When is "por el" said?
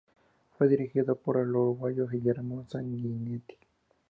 1.15-1.49